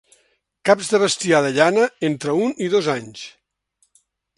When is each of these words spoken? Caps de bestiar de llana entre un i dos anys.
Caps 0.69 0.89
de 0.93 1.01
bestiar 1.03 1.43
de 1.47 1.53
llana 1.59 1.85
entre 2.11 2.37
un 2.49 2.59
i 2.69 2.75
dos 2.77 2.93
anys. 2.99 3.27